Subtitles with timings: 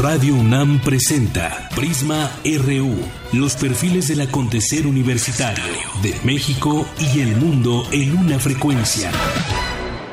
[0.00, 2.94] Radio UNAM presenta Prisma RU,
[3.32, 5.64] los perfiles del acontecer universitario
[6.02, 9.10] de México y el mundo en una frecuencia.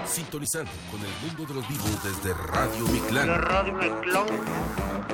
[0.08, 3.28] Sintonizando con el mundo de los vivos desde Radio Miclán.
[3.28, 4.26] Radio Miclán.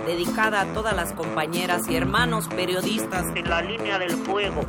[0.08, 4.62] Dedicada a todas las compañeras y hermanos periodistas en la línea del fuego.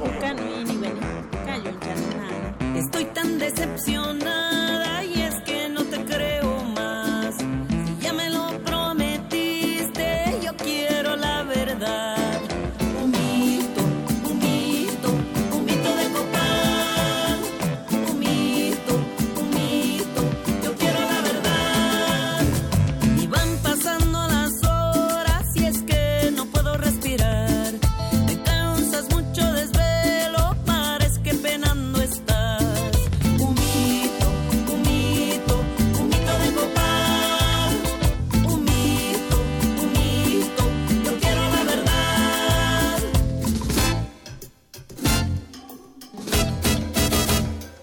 [2.75, 5.22] Estoy tan decepcionada y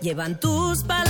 [0.09, 1.08] Llevan tus palabras,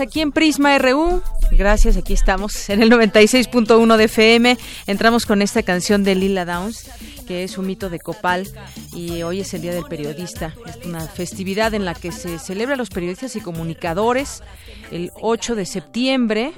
[0.00, 1.22] aquí en Prisma RU.
[1.52, 4.58] Gracias, aquí estamos en el 96.1 de FM.
[4.86, 6.90] Entramos con esta canción de Lila Downs,
[7.26, 8.48] que es un mito de Copal,
[8.94, 10.54] y hoy es el Día del Periodista.
[10.66, 14.42] Es una festividad en la que se celebra a los periodistas y comunicadores
[14.90, 16.52] el 8 de septiembre.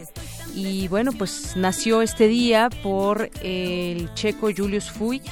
[0.54, 5.22] Y bueno, pues nació este día por el checo Julius Fuig,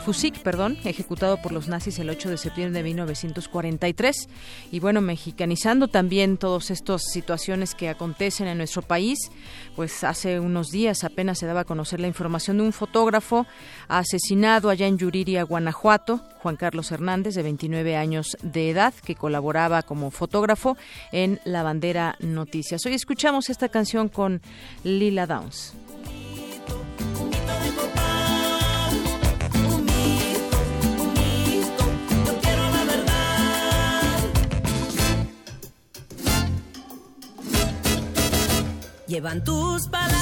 [0.00, 4.28] Fusik, perdón, ejecutado por los nazis el 8 de septiembre de 1943.
[4.72, 9.18] Y bueno, mexicanizando también todas estas situaciones que acontecen en nuestro país,
[9.76, 13.46] pues hace unos días apenas se daba a conocer la información de un fotógrafo
[13.88, 19.82] asesinado allá en Yuriria, Guanajuato, Juan Carlos Hernández, de 29 años de edad, que colaboraba
[19.82, 20.76] como fotógrafo
[21.12, 22.84] en La Bandera Noticias.
[22.86, 24.40] Hoy escuchamos esta canción con
[24.82, 25.74] Lila Downs.
[39.10, 40.20] Llevan tus palabras,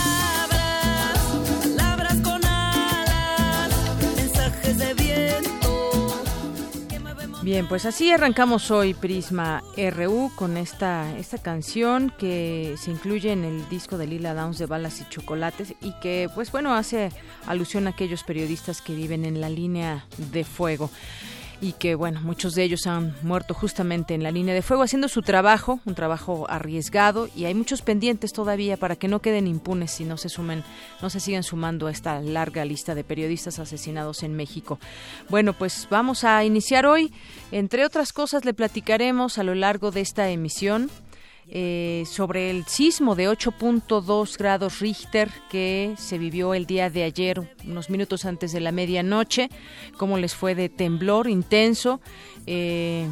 [1.62, 3.71] palabras con alas,
[4.16, 6.09] mensajes de viento.
[7.43, 13.44] Bien, pues así arrancamos hoy Prisma RU con esta, esta canción que se incluye en
[13.44, 17.12] el disco de Lila Downs de Balas y Chocolates y que, pues bueno, hace
[17.47, 20.91] alusión a aquellos periodistas que viven en la línea de fuego
[21.60, 25.08] y que, bueno, muchos de ellos han muerto justamente en la línea de fuego haciendo
[25.08, 30.00] su trabajo, un trabajo arriesgado y hay muchos pendientes todavía para que no queden impunes
[30.00, 30.62] y no se sumen,
[31.02, 34.78] no se sigan sumando a esta larga lista de periodistas asesinados en México.
[35.28, 37.12] Bueno, pues vamos a iniciar hoy.
[37.50, 40.91] Entre otras cosas, le platicaremos a lo largo de esta emisión
[41.50, 47.41] eh, sobre el sismo de 8.2 grados Richter que se vivió el día de ayer,
[47.66, 49.48] unos minutos antes de la medianoche,
[49.97, 52.00] cómo les fue de temblor intenso.
[52.47, 53.09] Eh,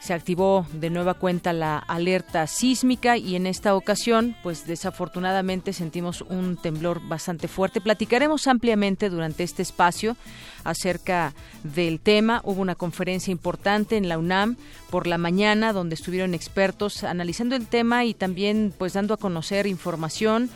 [0.00, 6.22] se activó de nueva cuenta la alerta sísmica y en esta ocasión, pues desafortunadamente sentimos
[6.22, 7.80] un temblor bastante fuerte.
[7.80, 10.16] Platicaremos ampliamente durante este espacio
[10.64, 11.34] acerca
[11.64, 12.40] del tema.
[12.44, 14.56] Hubo una conferencia importante en la UNAM
[14.90, 19.66] por la mañana donde estuvieron expertos analizando el tema y también pues dando a conocer
[19.66, 20.50] información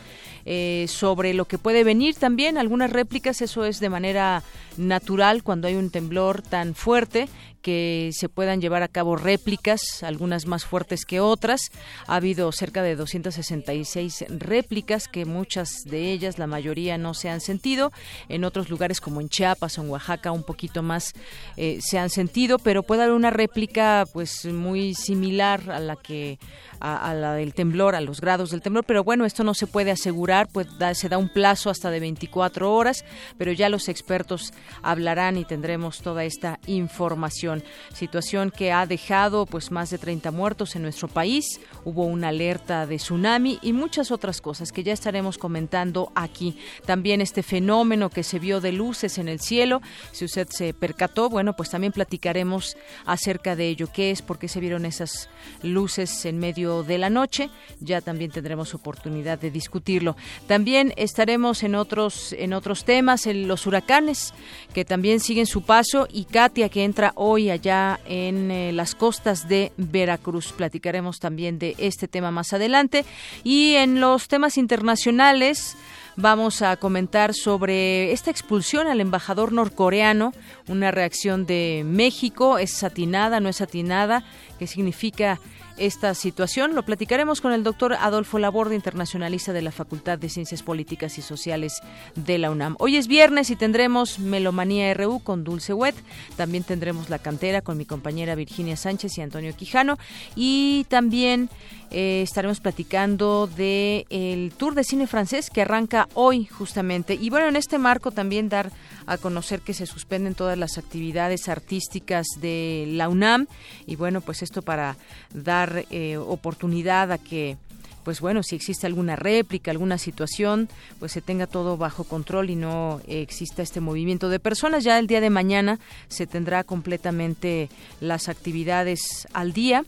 [0.45, 4.43] eh, sobre lo que puede venir también, algunas réplicas, eso es de manera
[4.75, 7.29] natural cuando hay un temblor tan fuerte
[7.63, 11.71] que se puedan llevar a cabo réplicas, algunas más fuertes que otras.
[12.05, 17.41] Ha habido cerca de 266 réplicas que muchas de ellas, la mayoría no se han
[17.41, 17.91] sentido.
[18.29, 21.13] En otros lugares como en Chiapas o en Oaxaca un poquito más
[21.57, 26.37] eh, se han sentido, pero puede haber una réplica pues muy similar a la que
[26.83, 29.89] a, la del temblor, a los grados del temblor, pero bueno, esto no se puede
[29.89, 33.05] asegurar, pues se da un plazo hasta de 24 horas,
[33.37, 37.52] pero ya los expertos hablarán y tendremos toda esta información.
[37.93, 42.87] Situación que ha dejado pues más de 30 muertos en nuestro país, hubo una alerta
[42.87, 46.57] de tsunami y muchas otras cosas que ya estaremos comentando aquí.
[46.85, 51.29] También este fenómeno que se vio de luces en el cielo, si usted se percató,
[51.29, 55.29] bueno, pues también platicaremos acerca de ello, qué es, por qué se vieron esas
[55.61, 57.49] luces en medio de la noche.
[57.79, 60.15] Ya también tendremos oportunidad de discutirlo.
[60.47, 64.33] También estaremos en otros en otros temas, en los huracanes
[64.73, 69.47] que también siguen su paso y Katia que entra hoy allá en eh, las costas
[69.47, 70.51] de Veracruz.
[70.53, 73.05] Platicaremos también de este tema más adelante
[73.43, 75.77] y en los temas internacionales
[76.15, 80.33] vamos a comentar sobre esta expulsión al embajador norcoreano,
[80.67, 84.23] una reacción de México, es satinada, no es satinada,
[84.59, 85.39] qué significa
[85.77, 86.75] esta situación.
[86.75, 91.21] Lo platicaremos con el doctor Adolfo Laborde, internacionalista de la Facultad de Ciencias Políticas y
[91.21, 91.81] Sociales
[92.15, 92.75] de la UNAM.
[92.79, 95.95] Hoy es viernes y tendremos Melomanía RU con Dulce Wet.
[96.35, 99.97] También tendremos La Cantera con mi compañera Virginia Sánchez y Antonio Quijano.
[100.35, 101.49] Y también
[101.91, 107.13] eh, estaremos platicando de el Tour de Cine Francés que arranca hoy justamente.
[107.13, 108.71] Y bueno, en este marco también dar
[109.05, 113.45] a conocer que se suspenden todas las actividades artísticas de la UNAM.
[113.85, 114.97] Y bueno, pues esto para
[115.33, 117.57] dar eh, oportunidad a que
[118.03, 120.67] pues bueno, si existe alguna réplica, alguna situación,
[120.99, 124.83] pues se tenga todo bajo control y no exista este movimiento de personas.
[124.83, 125.79] Ya el día de mañana
[126.09, 127.69] se tendrá completamente
[128.01, 129.85] las actividades al día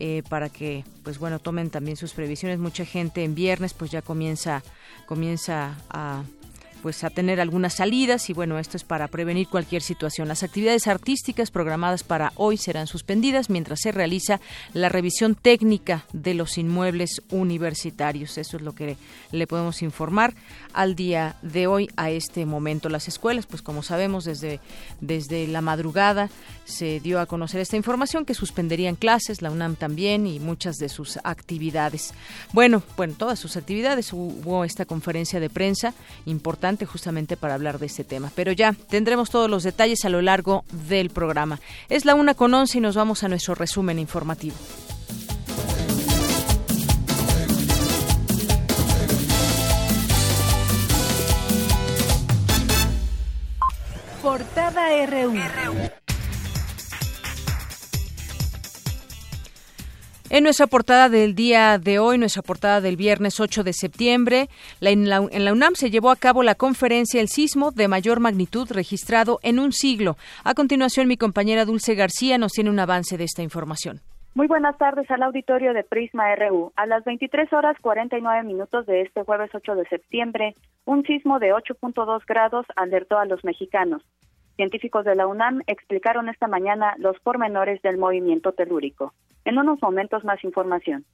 [0.00, 4.00] eh, para que pues bueno tomen también sus previsiones mucha gente en viernes pues ya
[4.00, 4.62] comienza
[5.06, 6.22] comienza a
[6.82, 10.28] pues a tener algunas salidas y bueno, esto es para prevenir cualquier situación.
[10.28, 14.40] Las actividades artísticas programadas para hoy serán suspendidas mientras se realiza
[14.74, 18.38] la revisión técnica de los inmuebles universitarios.
[18.38, 18.96] Eso es lo que
[19.32, 20.34] le podemos informar
[20.72, 22.88] al día de hoy a este momento.
[22.88, 24.60] Las escuelas, pues como sabemos desde
[25.00, 26.30] desde la madrugada
[26.64, 30.88] se dio a conocer esta información que suspenderían clases, la UNAM también y muchas de
[30.88, 32.12] sus actividades.
[32.52, 35.94] Bueno, bueno, todas sus actividades hubo esta conferencia de prensa
[36.26, 38.30] importante justamente para hablar de este tema.
[38.34, 41.60] Pero ya tendremos todos los detalles a lo largo del programa.
[41.88, 44.56] Es la una con once y nos vamos a nuestro resumen informativo.
[54.22, 56.07] Portada RU.
[60.30, 64.48] En nuestra portada del día de hoy, nuestra portada del viernes 8 de septiembre,
[64.82, 69.38] en, la, UNAM se llevó a cabo la conferencia El sismo de mayor magnitud registrado
[69.42, 70.16] en un siglo.
[70.44, 74.00] A continuación, mi compañera Dulce García nos tiene un avance de esta información.
[74.34, 76.72] Muy buenas tardes al auditorio de Prisma RU.
[76.76, 80.54] A las 23 horas 49 minutos de este jueves 8 de septiembre,
[80.84, 84.02] un sismo de 8.2 grados alertó a los mexicanos.
[84.56, 89.14] Científicos de la UNAM explicaron esta mañana los pormenores del movimiento telúrico.
[89.48, 91.06] En unos momentos más información.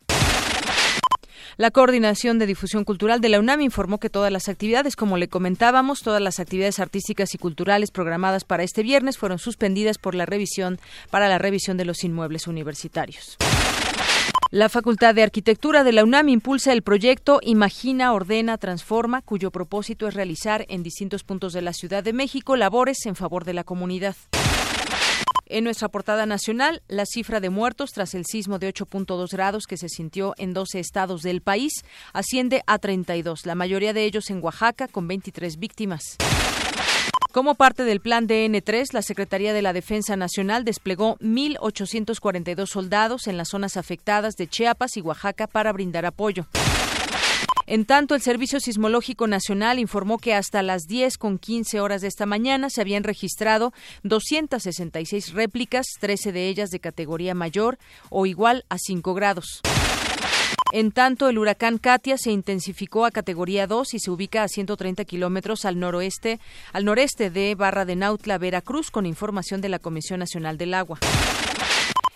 [1.57, 5.29] La Coordinación de Difusión Cultural de la UNAM informó que todas las actividades, como le
[5.29, 10.27] comentábamos, todas las actividades artísticas y culturales programadas para este viernes fueron suspendidas por la
[10.27, 10.79] revisión
[11.13, 13.37] para la revisión de los inmuebles universitarios.
[14.51, 20.09] La Facultad de Arquitectura de la UNAM impulsa el proyecto Imagina, Ordena, Transforma, cuyo propósito
[20.09, 23.63] es realizar en distintos puntos de la Ciudad de México labores en favor de la
[23.63, 24.17] comunidad.
[25.47, 29.77] En nuestra portada nacional, la cifra de muertos tras el sismo de 8.2 grados que
[29.77, 31.85] se sintió en 12 estados del país
[32.15, 36.17] asciende a 32, la mayoría de ellos en Oaxaca, con 23 víctimas.
[37.31, 43.37] Como parte del plan DN3, la Secretaría de la Defensa Nacional desplegó 1.842 soldados en
[43.37, 46.47] las zonas afectadas de Chiapas y Oaxaca para brindar apoyo.
[47.67, 52.09] En tanto, el Servicio Sismológico Nacional informó que hasta las 10 con 15 horas de
[52.09, 57.79] esta mañana se habían registrado 266 réplicas, 13 de ellas de categoría mayor
[58.11, 59.63] o igual a 5 grados.
[60.73, 65.05] En tanto, el huracán Katia se intensificó a categoría 2 y se ubica a 130
[65.05, 66.41] kilómetros al noroeste,
[66.73, 70.99] al noreste de Barra de Nautla, Veracruz, con información de la Comisión Nacional del Agua.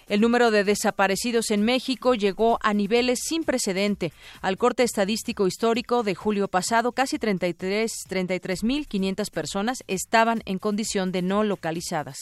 [0.09, 4.15] El número de desaparecidos en México llegó a niveles sin precedente.
[4.41, 11.45] Al corte estadístico histórico de julio pasado, casi 33.500 personas estaban en condición de no
[11.45, 12.17] localizadas.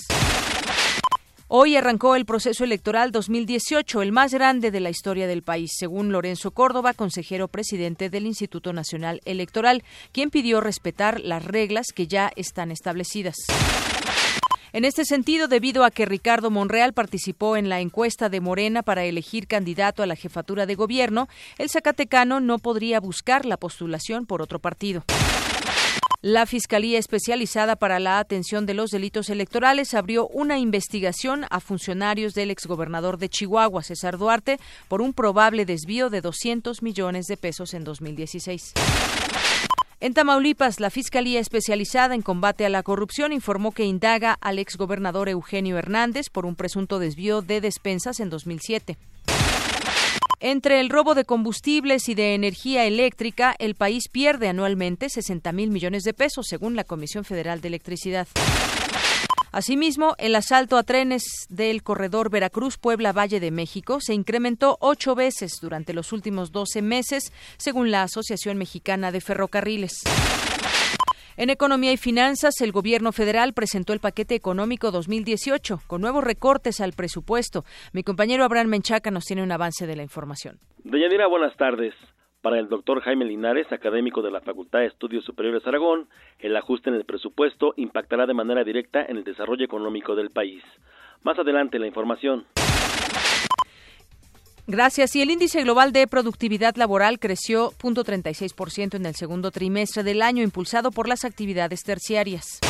[1.49, 6.11] Hoy arrancó el proceso electoral 2018, el más grande de la historia del país, según
[6.11, 12.33] Lorenzo Córdoba, consejero presidente del Instituto Nacional Electoral, quien pidió respetar las reglas que ya
[12.35, 13.37] están establecidas.
[14.73, 19.05] En este sentido, debido a que Ricardo Monreal participó en la encuesta de Morena para
[19.05, 24.43] elegir candidato a la jefatura de gobierno, el Zacatecano no podría buscar la postulación por
[24.43, 25.05] otro partido.
[26.23, 32.35] La Fiscalía Especializada para la Atención de los Delitos Electorales abrió una investigación a funcionarios
[32.35, 34.59] del exgobernador de Chihuahua, César Duarte,
[34.89, 38.73] por un probable desvío de 200 millones de pesos en 2016.
[39.99, 45.31] En Tamaulipas, la Fiscalía Especializada en Combate a la Corrupción informó que indaga al exgobernador
[45.31, 48.99] Eugenio Hernández por un presunto desvío de despensas en 2007.
[50.41, 55.71] Entre el robo de combustibles y de energía eléctrica, el país pierde anualmente 60 mil
[55.71, 58.29] millones de pesos, según la Comisión Federal de Electricidad.
[59.57, 65.95] Asimismo, el asalto a trenes del corredor Veracruz-Puebla-Valle de México se incrementó ocho veces durante
[65.95, 70.03] los últimos 12 meses, según la Asociación Mexicana de Ferrocarriles.
[71.39, 76.83] En Economía y Finanzas, el Gobierno federal presentó el paquete económico 2018 con nuevos recortes
[76.83, 77.65] al presupuesto.
[77.95, 80.59] Mi compañero Abraham Menchaca nos tiene un avance de la información.
[80.85, 81.95] Deyanira, buenas tardes.
[82.43, 86.91] Para el doctor Jaime Linares, académico de la Facultad de Estudios Superiores Aragón, el ajuste
[86.91, 90.63] en el presupuesto impactará de manera directa en el desarrollo económico del país.
[91.23, 92.47] Más adelante la información.
[94.69, 95.15] Gracias.
[95.15, 100.43] Y el índice global de productividad laboral creció 0.36% en el segundo trimestre del año,
[100.43, 102.61] impulsado por las actividades terciarias.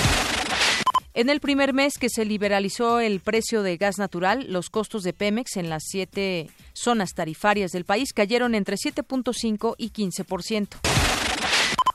[1.17, 5.15] En el primer mes que se liberalizó el precio de gas natural, los costos de
[5.15, 10.77] Pemex en las siete zonas tarifarias del país cayeron entre 7.5 y 15%.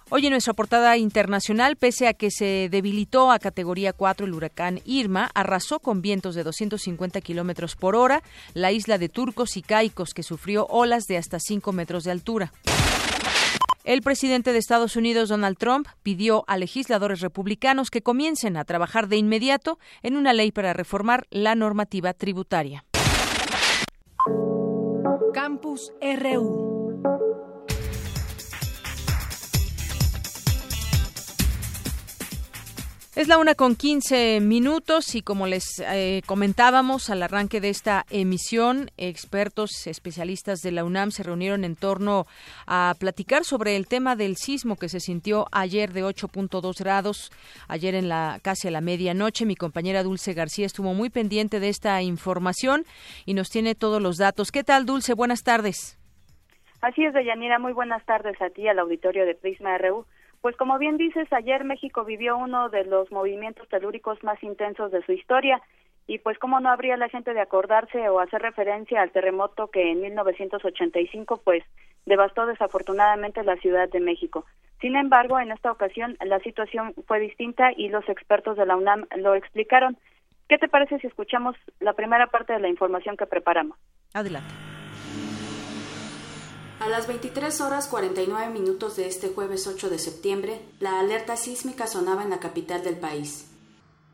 [0.09, 4.81] Hoy en nuestra portada internacional, pese a que se debilitó a categoría 4 el huracán
[4.85, 8.23] Irma, arrasó con vientos de 250 kilómetros por hora
[8.55, 12.51] la isla de Turcos y Caicos, que sufrió olas de hasta 5 metros de altura.
[13.83, 19.07] El presidente de Estados Unidos, Donald Trump, pidió a legisladores republicanos que comiencen a trabajar
[19.07, 22.85] de inmediato en una ley para reformar la normativa tributaria.
[25.33, 26.80] Campus RU.
[33.13, 38.05] Es la una con quince minutos y como les eh, comentábamos al arranque de esta
[38.09, 42.25] emisión, expertos especialistas de la UNAM se reunieron en torno
[42.67, 47.31] a platicar sobre el tema del sismo que se sintió ayer de 8.2 grados,
[47.67, 49.45] ayer en la casi a la medianoche.
[49.45, 52.85] Mi compañera Dulce García estuvo muy pendiente de esta información
[53.25, 54.53] y nos tiene todos los datos.
[54.53, 55.15] ¿Qué tal, Dulce?
[55.15, 55.99] Buenas tardes.
[56.79, 57.59] Así es, Deyanira.
[57.59, 60.05] Muy buenas tardes a ti, al auditorio de Prisma RU.
[60.41, 65.05] Pues como bien dices, ayer México vivió uno de los movimientos telúricos más intensos de
[65.05, 65.61] su historia
[66.07, 69.91] y pues cómo no habría la gente de acordarse o hacer referencia al terremoto que
[69.91, 71.63] en 1985 pues
[72.07, 74.45] devastó desafortunadamente la Ciudad de México.
[74.81, 79.05] Sin embargo, en esta ocasión la situación fue distinta y los expertos de la UNAM
[79.17, 79.95] lo explicaron.
[80.49, 83.77] ¿Qué te parece si escuchamos la primera parte de la información que preparamos?
[84.13, 84.51] Adelante.
[86.81, 91.85] A las 23 horas 49 minutos de este jueves 8 de septiembre, la alerta sísmica
[91.85, 93.45] sonaba en la capital del país.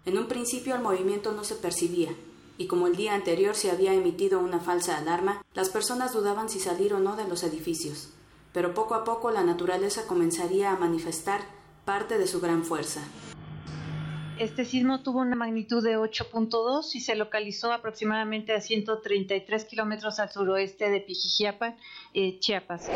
[0.03, 2.09] En un principio el movimiento no se percibía,
[2.57, 6.59] y como el día anterior se había emitido una falsa alarma, las personas dudaban si
[6.59, 8.09] salir o no de los edificios.
[8.51, 11.39] Pero poco a poco la naturaleza comenzaría a manifestar
[11.85, 12.99] parte de su gran fuerza.
[14.39, 20.29] Este sismo tuvo una magnitud de 8.2 y se localizó aproximadamente a 133 kilómetros al
[20.29, 21.73] suroeste de Pijijiapa,
[22.13, 22.87] eh, Chiapas.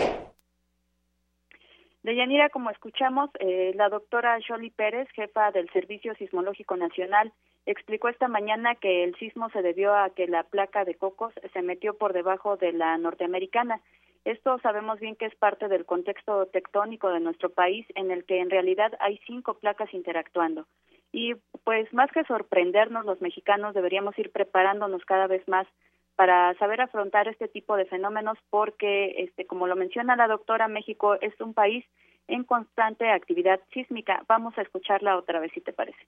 [2.04, 7.34] Deyanira, como escuchamos, eh, la doctora Jolie Pérez, jefa del Servicio Sismológico Nacional,
[7.66, 11.62] explicó esta mañana que el sismo se debió a que la placa de Cocos se
[11.64, 13.82] metió por debajo de la norteamericana.
[14.26, 18.42] Esto sabemos bien que es parte del contexto tectónico de nuestro país en el que
[18.42, 20.68] en realidad hay cinco placas interactuando.
[21.12, 25.68] Y pues más que sorprendernos los mexicanos, deberíamos ir preparándonos cada vez más
[26.16, 31.16] para saber afrontar este tipo de fenómenos porque, este, como lo menciona la doctora, México
[31.20, 31.86] es un país
[32.28, 34.24] en constante actividad sísmica.
[34.28, 36.00] Vamos a escucharla otra vez, si te parece.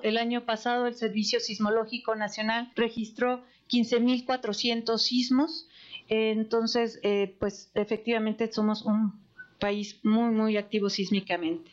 [0.00, 5.68] El año pasado el Servicio Sismológico Nacional registró 15.400 sismos.
[6.08, 9.12] Entonces, eh, pues efectivamente somos un
[9.60, 11.71] país muy, muy activo sísmicamente.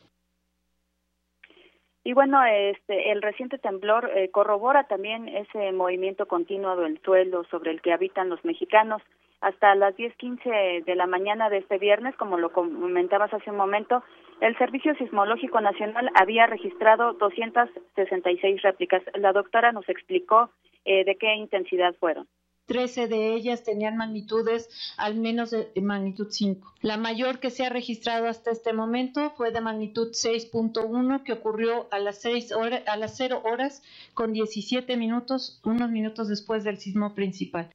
[2.09, 7.69] Y bueno, este, el reciente temblor eh, corrobora también ese movimiento continuo del suelo sobre
[7.69, 9.03] el que habitan los mexicanos.
[9.41, 14.01] Hasta las 10:15 de la mañana de este viernes, como lo comentabas hace un momento,
[14.41, 19.03] el Servicio Sismológico Nacional había registrado 266 réplicas.
[19.13, 20.49] La doctora nos explicó
[20.85, 22.25] eh, de qué intensidad fueron.
[22.69, 26.75] 13 de ellas tenían magnitudes al menos de magnitud 5.
[26.81, 31.87] La mayor que se ha registrado hasta este momento fue de magnitud 6.1 que ocurrió
[31.91, 33.81] a las 6 horas, a las 0 horas
[34.13, 37.71] con 17 minutos, unos minutos después del sismo principal.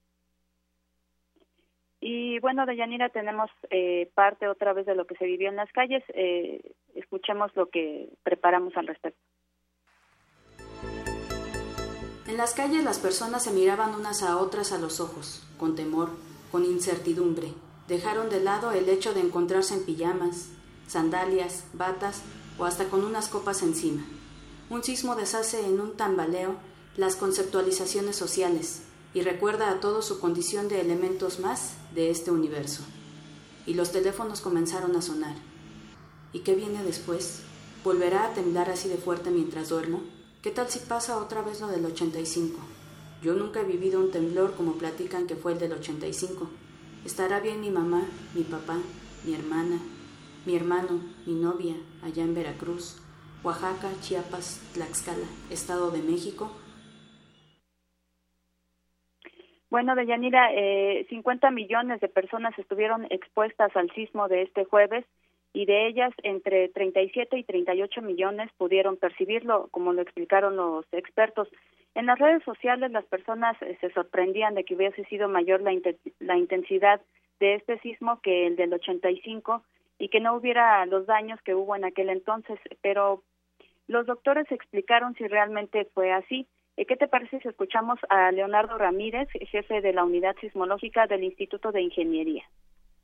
[2.00, 5.72] Y bueno, Deyanira, tenemos eh, parte otra vez de lo que se vivió en las
[5.72, 6.04] calles.
[6.14, 6.60] Eh,
[6.94, 9.18] escuchemos lo que preparamos al respecto.
[12.34, 16.10] En las calles las personas se miraban unas a otras a los ojos, con temor,
[16.50, 17.54] con incertidumbre.
[17.86, 20.46] Dejaron de lado el hecho de encontrarse en pijamas,
[20.88, 22.22] sandalias, batas
[22.58, 24.04] o hasta con unas copas encima.
[24.68, 26.56] Un sismo deshace en un tambaleo
[26.96, 28.80] las conceptualizaciones sociales
[29.14, 32.82] y recuerda a todos su condición de elementos más de este universo.
[33.64, 35.36] Y los teléfonos comenzaron a sonar.
[36.32, 37.42] ¿Y qué viene después?
[37.84, 40.02] ¿Volverá a temblar así de fuerte mientras duermo?
[40.44, 42.58] ¿Qué tal si pasa otra vez lo del 85?
[43.22, 46.50] Yo nunca he vivido un temblor como platican que fue el del 85.
[47.06, 48.02] ¿Estará bien mi mamá,
[48.34, 48.76] mi papá,
[49.24, 49.78] mi hermana,
[50.44, 53.00] mi hermano, mi novia, allá en Veracruz,
[53.42, 56.50] Oaxaca, Chiapas, Tlaxcala, Estado de México?
[59.70, 65.06] Bueno, Deyanira, eh, 50 millones de personas estuvieron expuestas al sismo de este jueves
[65.54, 71.48] y de ellas entre 37 y 38 millones pudieron percibirlo, como lo explicaron los expertos.
[71.94, 76.36] En las redes sociales las personas eh, se sorprendían de que hubiese sido mayor la,
[76.36, 77.00] intensidad
[77.38, 79.62] de este sismo que el del 85
[80.00, 83.22] y que no hubiera los daños que hubo en aquel entonces, pero
[83.86, 86.48] los doctores explicaron si realmente fue así.
[86.76, 91.22] Eh, ¿Qué te parece si escuchamos a Leonardo Ramírez, jefe de la unidad sismológica del
[91.22, 92.42] Instituto de Ingeniería?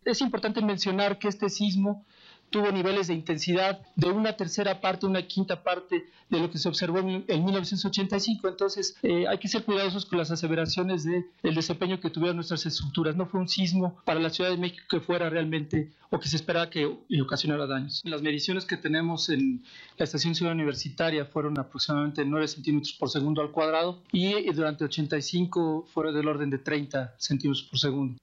[0.05, 2.07] Es importante mencionar que este sismo
[2.51, 6.69] tuvo niveles de intensidad de una tercera parte, una quinta parte de lo que se
[6.69, 8.49] observó en, 1985.
[8.49, 12.67] Entonces, eh, hay que ser cuidadosos con las aseveraciones del el desempeño que tuvieron nuestras
[12.67, 13.17] estructuras.
[13.17, 16.37] No fue un sismo para la Ciudad de México que fuera realmente o que se
[16.37, 16.87] esperaba que
[17.23, 18.03] ocasionara daños.
[18.05, 19.63] Las mediciones que tenemos en
[19.97, 25.87] la estación Ciudad Universitaria fueron aproximadamente 9 centímetros por segundo al cuadrado y durante 85
[25.93, 28.17] fueron del orden de 30 centímetros por segundo.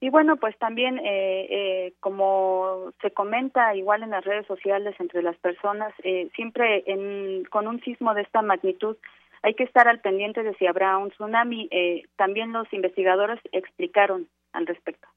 [0.00, 5.22] Y bueno, pues también, eh, eh, como se comenta igual en las redes sociales entre
[5.22, 8.96] las personas, eh, siempre en, con un sismo de esta magnitud
[9.42, 11.70] hay que estar al pendiente de si habrá un tsunami.
[12.16, 15.08] también los investigadores explicaron al respecto.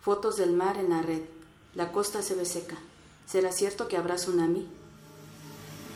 [0.00, 1.22] Fotos del mar en la red.
[1.74, 2.76] La costa se ve seca.
[3.24, 4.66] ¿Será cierto que habrá tsunami?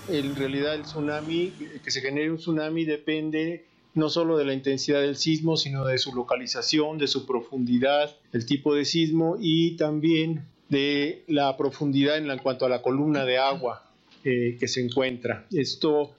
[0.08, 5.00] En realidad el tsunami, que se genere un tsunami depende no solo de la intensidad
[5.00, 10.44] del sismo, sino de su localización, de su profundidad, el tipo de sismo y también
[10.68, 13.90] de la profundidad en, cuanto a la columna de agua
[14.22, 15.46] eh, que se encuentra.
[15.50, 16.12] Esto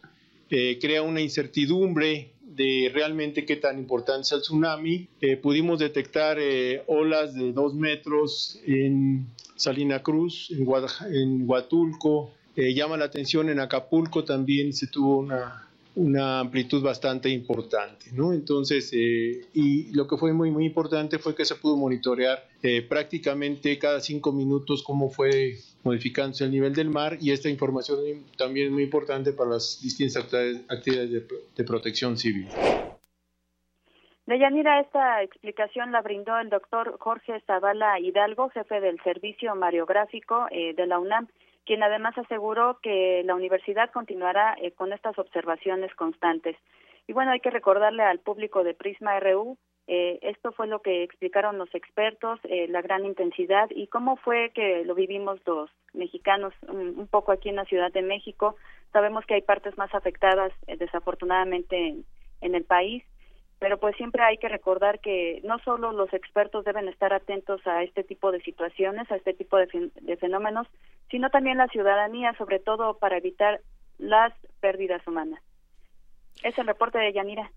[0.49, 5.07] eh, crea una incertidumbre de realmente qué tan importante es el tsunami.
[5.21, 6.39] Eh, pudimos detectar
[6.87, 10.65] olas de dos metros en Salina Cruz, en,
[11.13, 12.31] en Huatulco.
[12.55, 15.66] llama la atención en Acapulco también se tuvo una
[15.97, 18.31] una amplitud bastante importante, ¿no?
[18.31, 22.83] Entonces, eh, y lo que fue muy, muy importante fue que se pudo monitorear eh,
[22.83, 27.97] prácticamente cada cinco minutos cómo fue modificándose el nivel del mar y esta información
[28.37, 30.23] también es muy importante para las distintas
[30.69, 32.47] actividades de, protección civil.
[34.27, 40.75] Deyanira, esta explicación la brindó el doctor Jorge Zavala Hidalgo, jefe del Servicio Mariográfico eh,
[40.75, 41.27] de la UNAM
[41.67, 46.55] quien además aseguró que la universidad continuará eh, con estas observaciones constantes.
[47.07, 51.03] Y bueno, hay que recordarle al público de Prisma RU, eh, esto fue lo que
[51.03, 56.53] explicaron los expertos, eh, la gran intensidad y cómo fue que lo vivimos los mexicanos
[56.67, 58.55] un, poco aquí en la Ciudad de México.
[58.91, 61.95] Sabemos que hay partes más afectadas, desafortunadamente,
[62.41, 63.03] en el país
[63.59, 67.81] pero pues siempre hay que recordar que no solo los expertos deben estar atentos a
[67.83, 69.67] este tipo de situaciones, a este tipo de,
[70.19, 70.67] fenómenos,
[71.09, 73.61] sino también la ciudadanía, sobre todo para evitar
[73.97, 75.41] las pérdidas humanas.
[76.43, 77.51] Es el reporte de Yanira.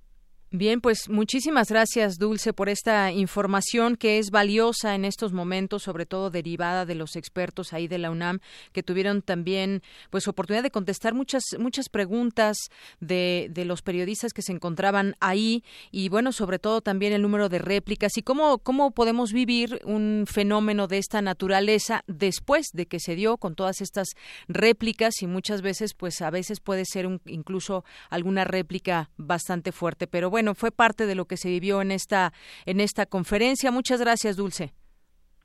[0.52, 6.06] Bien, pues muchísimas gracias, Dulce, por esta información que es valiosa en estos momentos, sobre
[6.06, 8.40] todo derivada de los expertos ahí de la UNAM
[8.72, 12.56] que tuvieron también pues oportunidad de contestar muchas muchas preguntas
[12.98, 15.62] de, de los periodistas que se encontraban ahí.
[15.92, 20.24] Y bueno, sobre todo también el número de réplicas y cómo cómo podemos vivir un
[20.26, 24.08] fenómeno de esta naturaleza después de que se dio con todas estas
[24.48, 25.22] réplicas.
[25.22, 30.28] Y muchas veces pues a veces puede ser un, incluso alguna réplica bastante fuerte, pero
[30.28, 32.32] bueno, bueno, fue parte de lo que se vivió en esta
[32.64, 33.70] en esta conferencia.
[33.70, 34.72] Muchas gracias, Dulce.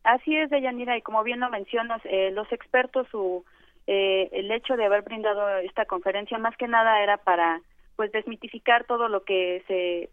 [0.05, 3.43] Así es, Deyanira, y como bien lo mencionas, eh, los expertos, su,
[3.87, 7.61] eh, el hecho de haber brindado esta conferencia, más que nada era para
[7.97, 10.09] pues desmitificar todo lo que se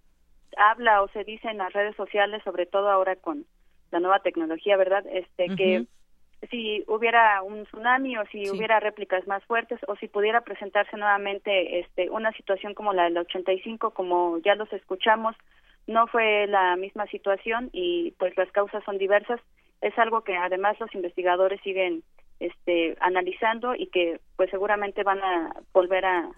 [0.57, 3.45] habla o se dice en las redes sociales, sobre todo ahora con
[3.93, 5.05] la nueva tecnología, ¿verdad?
[5.07, 5.87] Este que
[6.51, 11.81] si hubiera un tsunami o si hubiera réplicas más fuertes o si pudiera presentarse nuevamente
[11.81, 15.37] este una situación como la del 85 como ya los escuchamos
[15.87, 19.41] no fue la misma situación y pues las causas son diversas
[19.81, 22.03] es algo que además los investigadores siguen
[22.41, 26.31] este analizando y que pues seguramente van a volver a,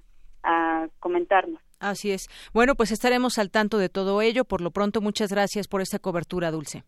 [0.43, 2.29] a comentarnos Así es.
[2.55, 4.47] Bueno, pues estaremos al tanto de todo ello.
[4.47, 6.83] Por lo pronto, muchas gracias por esta cobertura, Dulce.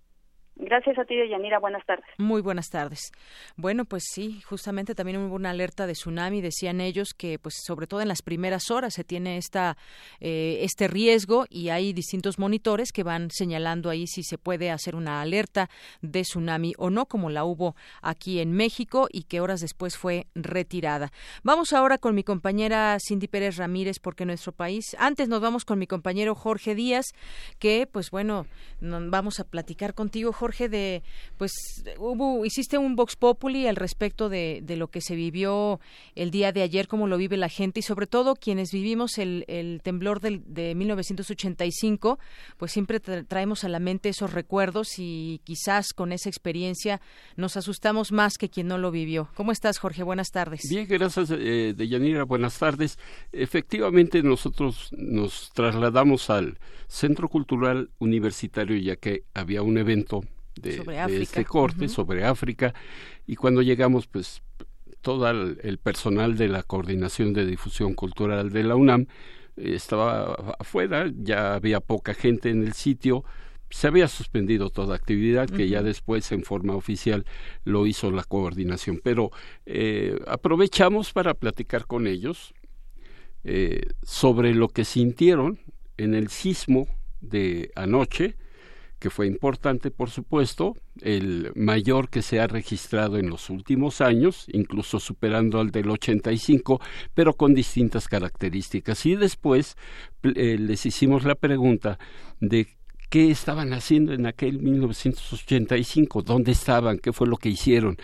[0.58, 1.58] Gracias a ti, Yanira.
[1.58, 2.06] Buenas tardes.
[2.16, 3.12] Muy buenas tardes.
[3.56, 6.40] Bueno, pues sí, justamente también hubo una alerta de tsunami.
[6.40, 9.76] Decían ellos que, pues, sobre todo en las primeras horas se tiene esta
[10.18, 14.96] eh, este riesgo y hay distintos monitores que van señalando ahí si se puede hacer
[14.96, 15.68] una alerta
[16.00, 20.26] de tsunami o no, como la hubo aquí en México y que horas después fue
[20.34, 21.12] retirada.
[21.42, 24.96] Vamos ahora con mi compañera Cindy Pérez Ramírez, porque nuestro país.
[24.98, 27.12] Antes nos vamos con mi compañero Jorge Díaz,
[27.58, 28.46] que, pues bueno,
[28.80, 31.02] vamos a platicar contigo, Jorge Jorge, de,
[31.38, 31.50] pues,
[31.98, 35.80] hubo, hiciste un Vox Populi al respecto de, lo que se vivió
[36.14, 39.44] el día de ayer, cómo lo vive la gente y sobre todo quienes vivimos el,
[39.48, 42.20] el temblor del, de 1985,
[42.58, 47.00] pues siempre traemos a la mente esos recuerdos y quizás con esa experiencia
[47.34, 49.28] nos asustamos más que quien no lo vivió.
[49.34, 50.04] ¿Cómo estás, Jorge?
[50.04, 50.60] Buenas tardes.
[50.70, 52.22] Bien, gracias, eh, Deyanira.
[52.22, 53.00] Buenas tardes.
[53.32, 60.22] Efectivamente, nosotros nos trasladamos al Centro Cultural Universitario ya que había un evento
[60.60, 62.74] de, este corte sobre África
[63.26, 64.42] y cuando llegamos pues
[65.00, 69.06] todo el, personal de la coordinación de difusión cultural de la UNAM
[69.56, 73.24] eh, estaba afuera ya había poca gente en el sitio
[73.70, 77.26] se había suspendido toda actividad que ya después en forma oficial
[77.64, 79.00] lo hizo la coordinación.
[79.02, 79.30] Pero
[79.66, 82.54] eh, aprovechamos para platicar con ellos
[83.44, 85.58] eh, sobre lo que sintieron
[85.96, 86.88] en el sismo
[87.20, 88.36] de anoche
[88.98, 94.46] que fue importante, por supuesto, el mayor que se ha registrado en los últimos años,
[94.52, 96.80] incluso superando al del 85,
[97.14, 99.04] pero con distintas características.
[99.04, 99.76] Y después
[100.22, 101.98] eh, les hicimos la pregunta
[102.40, 102.68] de
[103.10, 107.96] qué estaban haciendo en aquel 1985, dónde estaban, qué fue lo que hicieron.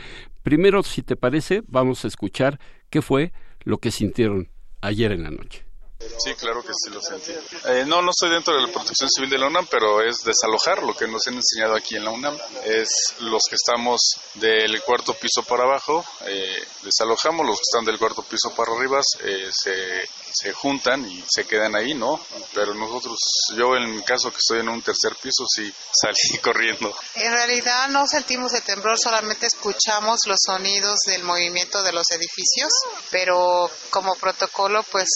[0.42, 3.32] Primero, si te parece, vamos a escuchar qué fue
[3.64, 4.48] lo que sintieron
[4.80, 5.71] ayer en la noche.
[6.18, 7.32] Sí, claro que sí lo sentí.
[7.66, 10.82] Eh, no, no estoy dentro de la protección civil de la UNAM, pero es desalojar
[10.82, 12.38] lo que nos han enseñado aquí en la UNAM.
[12.64, 14.00] Es los que estamos
[14.34, 19.00] del cuarto piso para abajo, eh, desalojamos, los que están del cuarto piso para arriba
[19.24, 22.20] eh, se, se juntan y se quedan ahí, ¿no?
[22.54, 23.18] Pero nosotros,
[23.56, 26.94] yo en mi caso que estoy en un tercer piso, sí salí corriendo.
[27.14, 32.70] En realidad no sentimos el temblor, solamente escuchamos los sonidos del movimiento de los edificios,
[33.10, 35.08] pero como protocolo, pues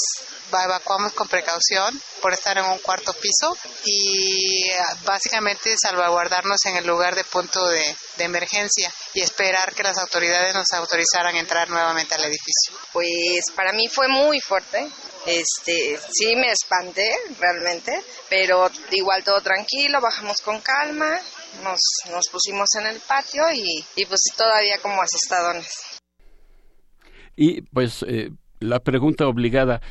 [0.50, 4.68] evacuamos con precaución por estar en un cuarto piso y
[5.04, 10.72] básicamente salvaguardarnos en el lugar de punto de, emergencia y esperar que las autoridades nos
[10.72, 12.74] autorizaran a entrar nuevamente al edificio.
[12.92, 14.88] Pues para mí fue muy fuerte.
[15.26, 21.20] Este, sí me espanté realmente, pero igual todo tranquilo, bajamos con calma,
[21.62, 21.80] nos,
[22.10, 26.00] nos pusimos en el patio y, y pues todavía como asustadones.
[27.36, 28.30] Y pues eh,
[28.60, 29.82] la pregunta obligada,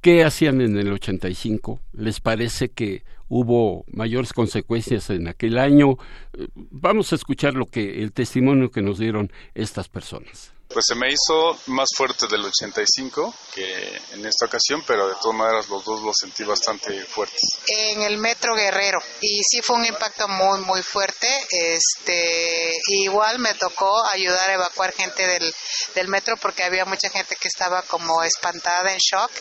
[0.00, 1.78] ¿Qué hacían en el 85?
[1.92, 5.98] ¿Les parece que hubo mayores consecuencias en aquel año?
[6.32, 10.54] Eh, vamos a escuchar lo que el testimonio que nos dieron estas personas.
[10.72, 15.36] Pues se me hizo más fuerte del 85 que en esta ocasión, pero de todas
[15.36, 17.40] maneras los dos los sentí bastante fuertes.
[17.66, 21.26] En el metro Guerrero y sí fue un impacto muy muy fuerte.
[21.50, 25.52] Este igual me tocó ayudar a evacuar gente del,
[25.96, 29.32] del metro porque había mucha gente que estaba como espantada en shock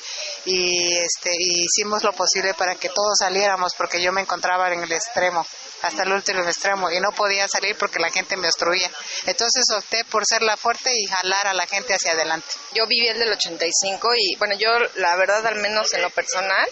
[0.45, 4.91] y este hicimos lo posible para que todos saliéramos porque yo me encontraba en el
[4.91, 5.45] extremo
[5.81, 8.89] hasta el último extremo y no podía salir porque la gente me obstruía.
[9.25, 12.47] Entonces opté por ser la fuerte y jalar a la gente hacia adelante.
[12.73, 16.67] Yo viví el del 85 y bueno, yo la verdad al menos en lo personal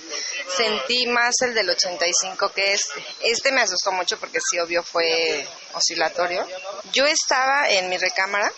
[0.56, 3.06] sentí más el del 85 que este.
[3.22, 6.46] Este me asustó mucho porque sí, obvio, fue oscilatorio.
[6.92, 8.52] Yo estaba en mi recámara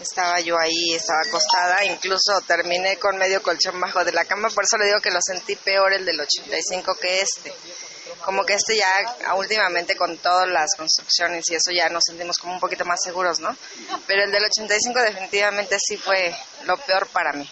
[0.00, 4.64] estaba yo ahí, estaba acostada, incluso terminé con medio colchón bajo de la cama, por
[4.64, 7.54] eso le digo que lo sentí peor el del 85 que este
[8.24, 12.54] como que este ya últimamente con todas las construcciones y eso ya nos sentimos como
[12.54, 13.56] un poquito más seguros, ¿no?
[14.06, 16.34] Pero el del 85 definitivamente sí fue
[16.66, 17.48] lo peor para mí.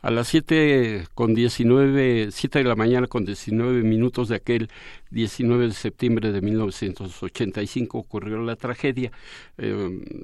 [0.00, 4.70] A las 7 con 19, 7 de la mañana con 19 minutos de aquel
[5.10, 9.10] 19 de septiembre de 1985 ocurrió la tragedia.
[9.56, 10.22] Eh,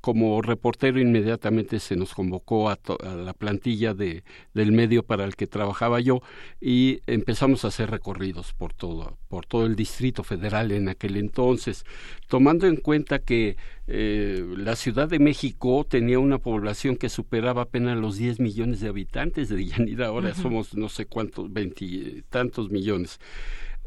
[0.00, 2.78] como reportero inmediatamente se nos convocó a,
[3.14, 4.22] la plantilla de,
[4.54, 6.22] del medio para el que trabajaba yo
[6.60, 11.84] y empezamos a hacer recorridos por todo, por todo el Distrito Federal en aquel entonces,
[12.28, 17.98] tomando en cuenta que eh, la Ciudad de México tenía una población que superaba apenas
[17.98, 23.18] los 10 millones de habitantes de Yanira, ahora somos no sé cuántos, veintitantos millones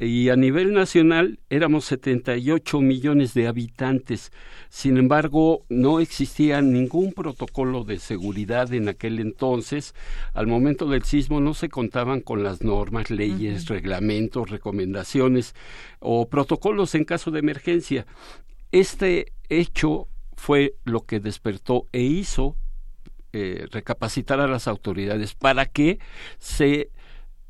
[0.08, 4.32] y a nivel nacional éramos 78 millones de habitantes.
[4.68, 9.94] Sin embargo, no existía ningún protocolo de seguridad en aquel entonces.
[10.34, 15.54] Al momento del sismo no se contaban con las normas, leyes, reglamentos, recomendaciones
[16.00, 18.08] o protocolos en caso de emergencia.
[18.72, 22.56] Este hecho fue lo que despertó e hizo
[23.34, 26.00] eh, recapacitar a las autoridades para que
[26.40, 26.90] se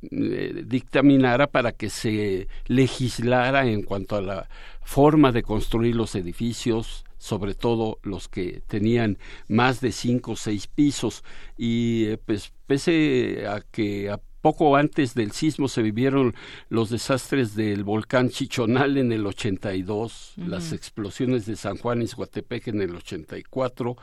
[0.09, 4.49] eh, dictaminara para que se legislara en cuanto a la
[4.81, 10.67] forma de construir los edificios, sobre todo los que tenían más de cinco o seis
[10.67, 11.23] pisos.
[11.55, 16.33] Y eh, pues pese a que a poco antes del sismo se vivieron
[16.69, 22.69] los desastres del volcán Chichonal en el 82, las explosiones de San Juan y Guatepec
[22.69, 23.95] en el 84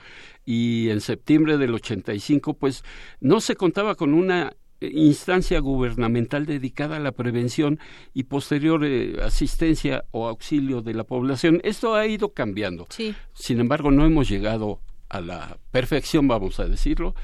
[0.47, 2.85] y en septiembre del 85 pues
[3.21, 7.79] no se contaba con una instancia gubernamental dedicada a la prevención
[8.15, 11.61] y posterior eh, asistencia o auxilio de la población.
[11.65, 12.87] Esto ha ido cambiando.
[13.33, 17.15] Sin embargo, no hemos llegado a la perfección, vamos a decirlo.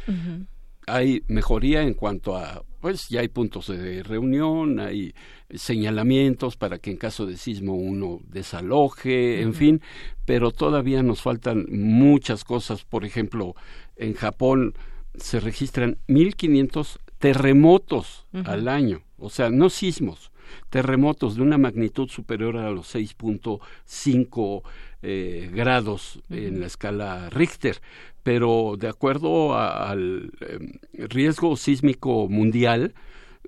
[0.87, 5.14] Hay mejoría en cuanto a, pues ya hay puntos de reunión, hay
[5.55, 9.81] señalamientos para que en caso de sismo uno desaloje, en fin,
[10.27, 12.85] pero todavía nos faltan muchas cosas.
[12.85, 13.55] Por ejemplo,
[13.97, 14.75] en Japón
[15.17, 20.30] se registran 1.500 terremotos al año, o sea, no sismos,
[20.68, 24.62] terremotos de una magnitud superior a los 6.5
[25.00, 27.80] eh, grados en la escala Richter,
[28.22, 32.92] pero de acuerdo al em, riesgo sísmico mundial,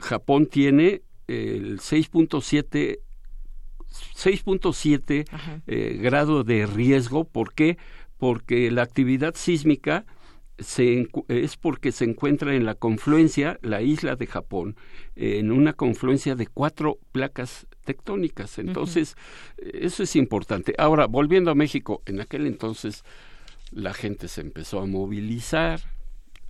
[0.00, 3.00] Japón tiene el 6.7
[4.14, 7.24] 6.7 eh, grado de riesgo.
[7.24, 7.76] ¿Por qué?
[8.16, 10.06] Porque la actividad sísmica
[10.58, 14.76] es porque se encuentra en la confluencia, la isla de Japón,
[15.14, 18.58] en una confluencia de cuatro placas tectónicas.
[18.58, 19.16] Entonces,
[19.58, 20.74] eso es importante.
[20.78, 23.04] Ahora, volviendo a México, en aquel entonces
[23.70, 25.80] la gente se empezó a movilizar,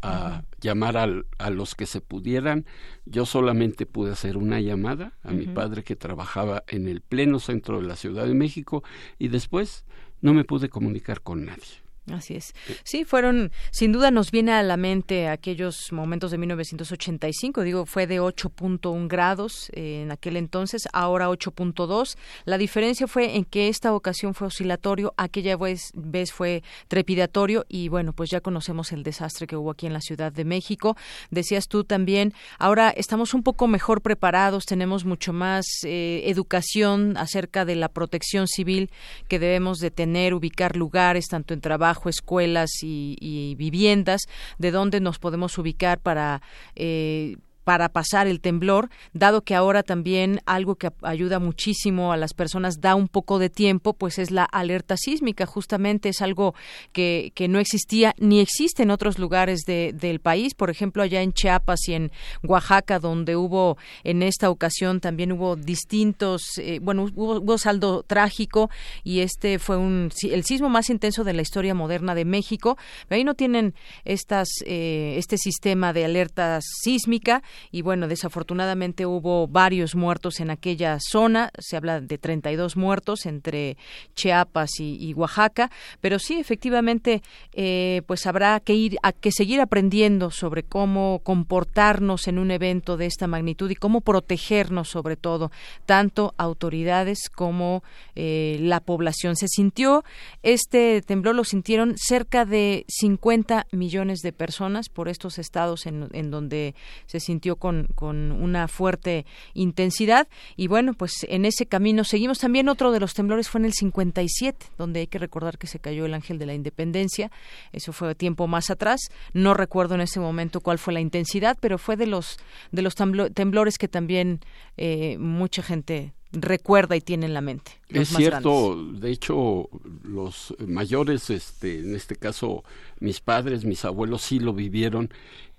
[0.02, 2.66] a llamar a los que se pudieran.
[3.06, 7.80] Yo solamente pude hacer una llamada a mi padre que trabajaba en el pleno centro
[7.80, 8.84] de la Ciudad de México
[9.18, 9.84] y después
[10.20, 11.85] no me pude comunicar con nadie.
[12.12, 12.54] Así es.
[12.84, 18.06] Sí, fueron, sin duda nos viene a la mente aquellos momentos de 1985, digo, fue
[18.06, 22.16] de 8.1 grados eh, en aquel entonces, ahora 8.2.
[22.44, 27.88] La diferencia fue en que esta ocasión fue oscilatorio, aquella vez, vez fue trepidatorio y
[27.88, 30.96] bueno, pues ya conocemos el desastre que hubo aquí en la Ciudad de México.
[31.30, 37.64] Decías tú también, ahora estamos un poco mejor preparados, tenemos mucho más eh, educación acerca
[37.64, 38.90] de la protección civil
[39.26, 44.22] que debemos de tener, ubicar lugares tanto en trabajo, escuelas y, viviendas,
[44.58, 46.42] de dónde nos podemos ubicar para
[46.74, 52.32] eh, para pasar el temblor, dado que ahora también algo que ayuda muchísimo a las
[52.32, 55.46] personas da un poco de tiempo, pues es la alerta sísmica.
[55.46, 56.54] Justamente es algo
[56.92, 60.54] que, que no existía ni existe en otros lugares de, del país.
[60.54, 62.12] Por ejemplo, allá en Chiapas y en
[62.44, 68.70] Oaxaca, donde hubo en esta ocasión también hubo distintos, eh, bueno, hubo, saldo trágico
[69.02, 72.78] y este fue un el sismo más intenso de la historia moderna de México.
[73.10, 73.74] Ahí no tienen
[74.04, 80.98] estas eh, este sistema de alerta sísmica y bueno, desafortunadamente hubo varios muertos en aquella
[81.00, 83.76] zona, se habla de 32 muertos entre
[84.14, 90.30] Chiapas y, Oaxaca, pero sí, efectivamente, eh, pues habrá que ir a que seguir aprendiendo
[90.30, 95.50] sobre cómo comportarnos en un evento de esta magnitud y cómo protegernos sobre todo,
[95.84, 97.82] tanto autoridades como
[98.14, 99.36] eh, la población.
[99.36, 100.04] Se sintió,
[100.42, 106.30] este temblor lo sintieron cerca de 50 millones de personas por estos estados en, en
[106.30, 106.74] donde
[107.06, 112.40] se sintió con, con una fuerte intensidad y bueno, pues en ese camino seguimos.
[112.40, 115.78] También otro de los temblores fue en el 57, donde hay que recordar que se
[115.78, 117.30] cayó el ángel de la independencia.
[117.72, 119.00] Eso fue tiempo más atrás.
[119.32, 122.38] No recuerdo en ese momento cuál fue la intensidad, pero fue de los,
[122.72, 124.40] de los temblores que también
[124.76, 127.72] eh, mucha gente recuerda y tiene en la mente.
[127.88, 129.68] Es cierto, de hecho,
[130.02, 132.64] los mayores, este, en este caso,
[133.00, 135.10] mis padres, mis abuelos sí lo vivieron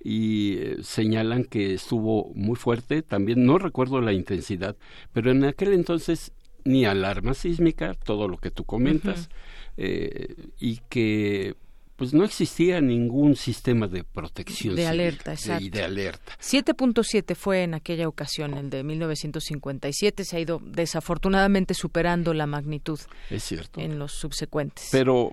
[0.03, 3.01] y eh, señalan que estuvo muy fuerte.
[3.01, 4.75] También no recuerdo la intensidad,
[5.13, 6.31] pero en aquel entonces
[6.63, 9.29] ni alarma sísmica, todo lo que tú comentas,
[9.77, 11.55] eh, y que
[11.97, 15.65] pues no existía ningún sistema de protección de alerta, exacto.
[15.65, 16.31] Y de alerta.
[16.39, 22.99] 7.7 fue en aquella ocasión, el de 1957, se ha ido desafortunadamente superando la magnitud.
[23.31, 23.81] Es cierto.
[23.81, 24.89] En los subsecuentes.
[24.91, 25.31] Pero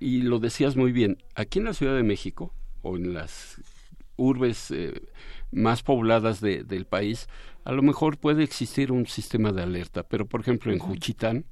[0.00, 2.50] y lo decías muy bien, aquí en la Ciudad de México
[2.80, 3.60] o en las
[4.16, 5.02] urbes eh,
[5.52, 7.28] más pobladas del país,
[7.64, 11.44] a lo mejor puede existir un sistema de alerta, pero por ejemplo en Juchitán,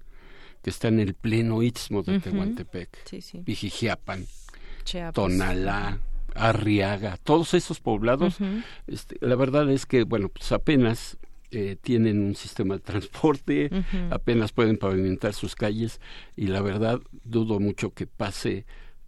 [0.63, 3.21] que está en el pleno istmo de Tehuantepec, sí,
[5.13, 5.99] Tonalá,
[6.35, 8.39] Arriaga, todos esos poblados,
[8.87, 11.17] este, la verdad es que, bueno, pues apenas
[11.51, 13.71] eh, tienen un sistema de transporte,
[14.11, 16.01] apenas pueden pavimentar sus calles
[16.37, 18.67] y la verdad dudo mucho que pase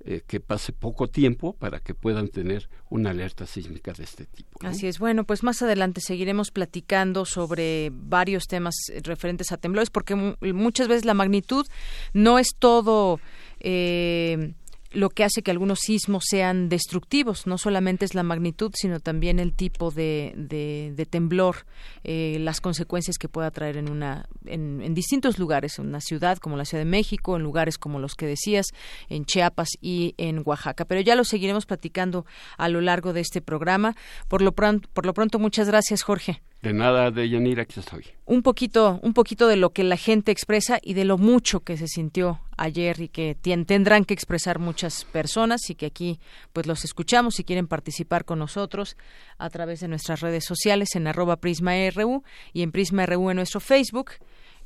[0.09, 4.57] eh, que pase poco tiempo para que puedan tener una alerta sísmica de este tipo.
[4.65, 5.01] Así es.
[5.01, 11.07] Bueno, pues más adelante seguiremos platicando sobre varios temas referentes a temblores, porque muchas veces
[11.07, 11.67] la magnitud
[12.13, 13.19] no es todo.
[13.59, 14.53] Eh,
[14.93, 17.47] lo que hace que algunos sismos sean destructivos.
[17.47, 21.67] No solamente es la magnitud, sino también el tipo de, de, temblor,
[22.05, 26.39] eh, las consecuencias que pueda traer en, una, en, en, distintos lugares, en una ciudad
[26.39, 28.67] como la Ciudad de México, en lugares como los que decías,
[29.09, 30.85] en Chiapas y en Oaxaca.
[30.85, 33.97] Pero ya lo seguiremos platicando a lo largo de este programa.
[34.29, 36.43] Por lo pronto, por lo pronto muchas gracias, Jorge.
[36.63, 38.05] De nada, de Yanira, aquí estoy.
[38.25, 41.77] Un poquito, un poquito de lo que la gente expresa y de lo mucho que
[41.77, 46.19] se sintió ayer y que tendrán que expresar muchas personas y que aquí
[46.53, 48.97] pues los escuchamos si quieren participar con nosotros
[49.39, 54.13] a través de nuestras redes sociales en arroba prisma.ru y en prisma.ru en nuestro Facebook,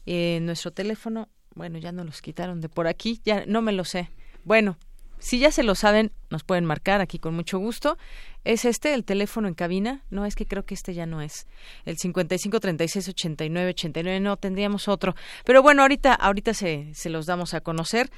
[0.07, 3.85] en nuestro teléfono, bueno, ya no los quitaron de por aquí, ya no me lo
[3.85, 4.11] sé.
[4.44, 4.79] Bueno,
[5.20, 7.96] si ya se lo saben, nos pueden marcar aquí con mucho gusto.
[8.44, 10.02] ¿Es este el teléfono en cabina?
[10.11, 11.46] No, es que creo que este ya no es.
[11.85, 15.14] El 55 36 89 89, no, tendríamos otro.
[15.44, 18.11] Pero bueno, ahorita, ahorita se, se los damos a conocer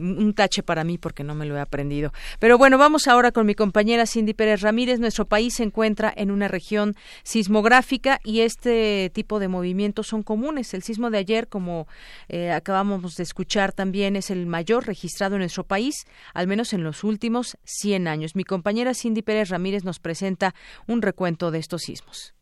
[0.00, 2.12] un tache para mí porque no me lo he aprendido.
[2.38, 4.98] Pero bueno, vamos ahora con mi compañera Cindy Pérez Ramírez.
[4.98, 10.74] Nuestro país se encuentra en una región sismográfica y este tipo de movimientos son comunes.
[10.74, 11.86] El sismo de ayer, como
[12.28, 16.82] eh, acabamos de escuchar también, es el mayor registrado en nuestro país, al menos en
[16.82, 18.34] los últimos 100 años.
[18.34, 20.54] Mi compañera Cindy Pérez Ramírez nos presenta
[20.86, 22.34] un recuento de estos sismos.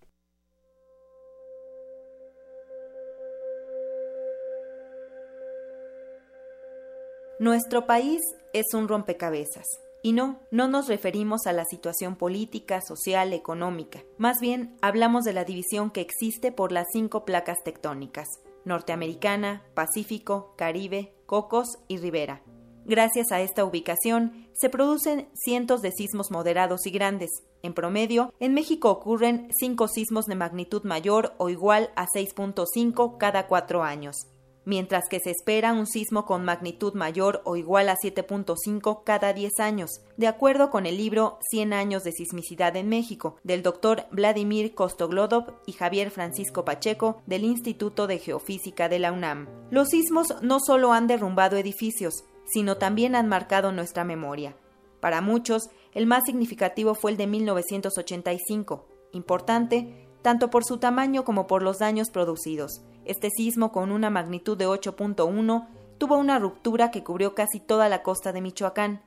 [7.40, 8.20] Nuestro país
[8.53, 9.64] es un rompecabezas.
[10.03, 14.03] Y no, no nos referimos a la situación política, social, económica.
[14.16, 18.27] Más bien, hablamos de la división que existe por las cinco placas tectónicas,
[18.64, 22.42] norteamericana, Pacífico, Caribe, Cocos y Ribera.
[22.85, 27.31] Gracias a esta ubicación, se producen cientos de sismos moderados y grandes.
[27.62, 33.46] En promedio, en México ocurren cinco sismos de magnitud mayor o igual a 6.5 cada
[33.46, 34.27] cuatro años
[34.68, 39.61] mientras que se espera un sismo con magnitud mayor o igual a 7.5 cada 10
[39.61, 44.74] años, de acuerdo con el libro 100 años de sismicidad en México, del doctor Vladimir
[44.74, 49.48] Kostoglodov y Javier Francisco Pacheco del Instituto de Geofísica de la UNAM.
[49.70, 54.54] Los sismos no solo han derrumbado edificios, sino también han marcado nuestra memoria.
[55.00, 61.46] Para muchos, el más significativo fue el de 1985, importante tanto por su tamaño como
[61.46, 62.83] por los daños producidos.
[63.09, 65.66] Este sismo, con una magnitud de 8.1,
[65.97, 69.03] tuvo una ruptura que cubrió casi toda la costa de Michoacán.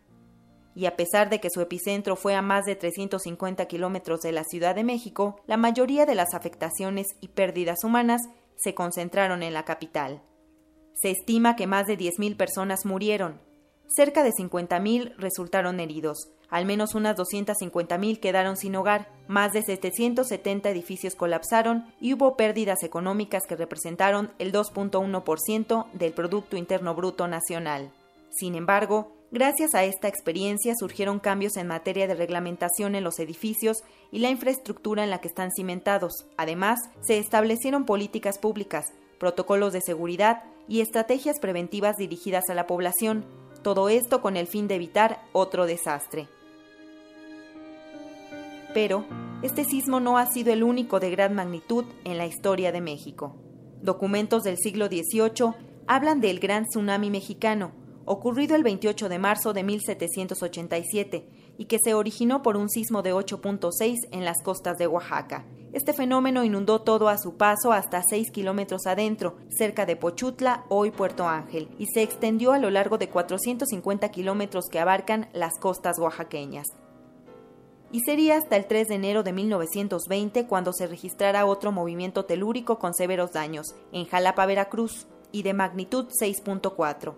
[0.73, 4.43] Y a pesar de que su epicentro fue a más de 350 kilómetros de la
[4.43, 8.23] Ciudad de México, la mayoría de las afectaciones y pérdidas humanas
[8.55, 10.23] se concentraron en la capital.
[10.95, 13.39] Se estima que más de 10.000 personas murieron,
[13.87, 20.69] cerca de 50.000 resultaron heridos, Al menos unas 250.000 quedaron sin hogar, más de 770
[20.69, 27.93] edificios colapsaron y hubo pérdidas económicas que representaron el 2.1% del Producto Interno Bruto Nacional.
[28.31, 33.85] Sin embargo, gracias a esta experiencia surgieron cambios en materia de reglamentación en los edificios
[34.11, 36.25] y la infraestructura en la que están cimentados.
[36.35, 38.87] Además, se establecieron políticas públicas,
[39.19, 43.23] protocolos de seguridad y estrategias preventivas dirigidas a la población,
[43.63, 46.27] todo esto con el fin de evitar otro desastre.
[48.73, 49.05] Pero
[49.41, 53.35] este sismo no ha sido el único de gran magnitud en la historia de México.
[53.81, 55.53] Documentos del siglo XVIII
[55.87, 57.71] hablan del Gran Tsunami Mexicano,
[58.05, 63.13] ocurrido el 28 de marzo de 1787 y que se originó por un sismo de
[63.13, 65.45] 8.6 en las costas de Oaxaca.
[65.73, 70.91] Este fenómeno inundó todo a su paso hasta 6 kilómetros adentro, cerca de Pochutla, hoy
[70.91, 75.97] Puerto Ángel, y se extendió a lo largo de 450 kilómetros que abarcan las costas
[75.97, 76.67] oaxaqueñas
[77.91, 82.79] y sería hasta el 3 de enero de 1920 cuando se registrara otro movimiento telúrico
[82.79, 87.13] con severos daños, en Jalapa, Veracruz, y de magnitud 6.4.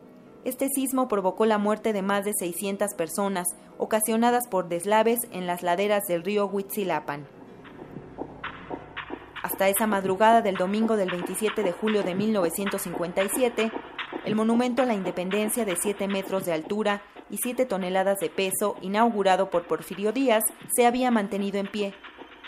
[0.45, 3.47] Este sismo provocó la muerte de más de 600 personas,
[3.78, 7.26] ocasionadas por deslaves en las laderas del río Huitzilapan.
[9.41, 13.71] Hasta esa madrugada del domingo del 27 de julio de 1957,
[14.26, 17.01] el monumento a la independencia de 7 metros de altura
[17.34, 21.95] y 7 toneladas de peso, inaugurado por Porfirio Díaz, se había mantenido en pie.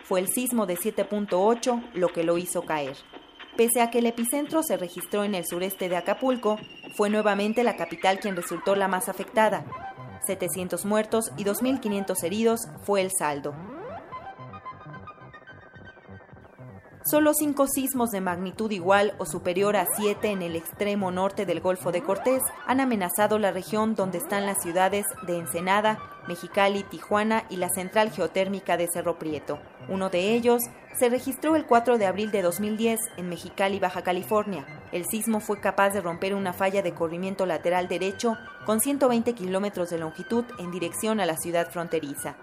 [0.03, 2.95] Fue el sismo de 7.8 lo que lo hizo caer.
[3.57, 6.59] Pese a que el epicentro se registró en el sureste de Acapulco,
[6.95, 9.65] fue nuevamente la capital quien resultó la más afectada.
[10.27, 13.55] 700 muertos y 2.500 heridos fue el saldo.
[17.08, 21.62] Solo cinco sismos de magnitud igual o superior a 7 en el extremo norte del
[21.62, 27.45] Golfo de Cortés han amenazado la región donde están las ciudades de Ensenada, Mexicali, Tijuana
[27.47, 29.60] y la central geotérmica de Cerro Prieto.
[29.88, 30.64] Uno de ellos
[30.97, 34.66] se registró el 4 de abril de 2010 en Mexicali, Baja California.
[34.91, 38.36] El sismo fue capaz de romper una falla de corrimiento lateral derecho
[38.66, 42.36] con 120 kilómetros de longitud en dirección a la ciudad fronteriza.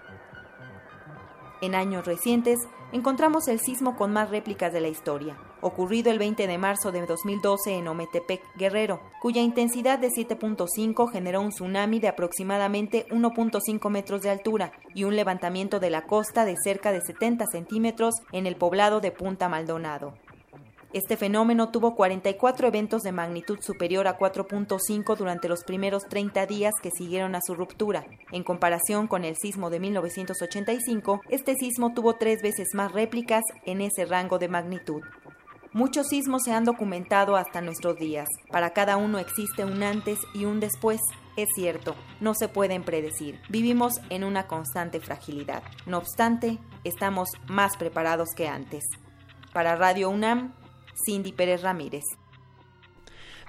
[1.63, 2.59] En años recientes,
[2.91, 7.05] encontramos el sismo con más réplicas de la historia, ocurrido el 20 de marzo de
[7.05, 14.21] 2012 en Ometepec, Guerrero, cuya intensidad de 7.5 generó un tsunami de aproximadamente 1.5 metros
[14.23, 18.57] de altura y un levantamiento de la costa de cerca de 70 centímetros en el
[18.57, 20.15] poblado de Punta Maldonado.
[20.93, 26.75] Este fenómeno tuvo 44 eventos de magnitud superior a 4.5 durante los primeros 30 días
[26.83, 28.05] que siguieron a su ruptura.
[28.31, 33.81] En comparación con el sismo de 1985, este sismo tuvo tres veces más réplicas en
[33.81, 35.01] ese rango de magnitud.
[35.71, 38.27] Muchos sismos se han documentado hasta nuestros días.
[38.51, 41.01] Para cada uno existe un antes y un después.
[41.37, 43.41] Es cierto, no se pueden predecir.
[43.49, 45.63] Vivimos en una constante fragilidad.
[45.87, 48.83] No obstante, estamos más preparados que antes.
[49.51, 50.53] Para Radio UNAM,
[51.05, 52.03] Cindy Pérez Ramírez.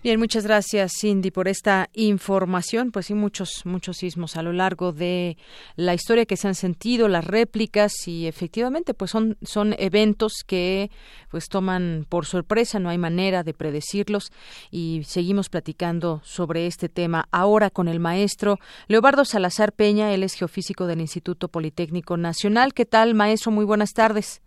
[0.04, 2.90] Bien, muchas gracias Cindy por esta información.
[2.92, 5.38] Pues sí, muchos, muchos sismos a lo largo de
[5.76, 10.90] la historia que se han sentido, las réplicas y efectivamente pues son, son eventos que
[11.30, 14.30] pues toman por sorpresa, no hay manera de predecirlos
[14.70, 20.34] y seguimos platicando sobre este tema ahora con el maestro Leobardo Salazar Peña, él es
[20.34, 22.74] geofísico del Instituto Politécnico Nacional.
[22.74, 23.52] ¿Qué tal, maestro?
[23.52, 24.42] Muy buenas tardes.